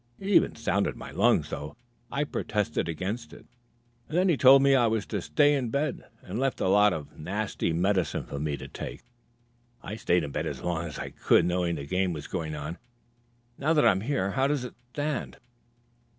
He 0.17 0.33
even 0.33 0.55
sounded 0.55 0.95
my 0.95 1.11
lungs, 1.11 1.51
though 1.51 1.77
I 2.11 2.23
protested 2.23 2.89
against 2.89 3.33
it. 3.33 3.45
And 4.09 4.17
then 4.17 4.29
he 4.29 4.35
told 4.35 4.63
me 4.63 4.73
I 4.73 4.87
was 4.87 5.05
to 5.05 5.21
stay 5.21 5.53
in 5.53 5.69
bed, 5.69 6.05
and 6.23 6.39
left 6.39 6.59
a 6.59 6.67
lot 6.67 6.91
of 6.91 7.19
nasty 7.19 7.71
medicine 7.71 8.23
for 8.25 8.39
me 8.39 8.57
to 8.57 8.67
take. 8.67 9.03
I 9.83 9.95
stayed 9.95 10.23
in 10.23 10.31
bed 10.31 10.47
as 10.47 10.63
long 10.63 10.85
as 10.87 10.97
I 10.97 11.11
could, 11.11 11.45
knowing 11.45 11.75
this 11.75 11.87
game 11.87 12.13
was 12.13 12.25
going 12.25 12.55
on. 12.55 12.79
Now 13.59 13.73
that 13.73 13.85
I'm 13.87 14.01
here, 14.01 14.31
how 14.31 14.47
does 14.47 14.65
it 14.65 14.73
stand?" 14.91 15.37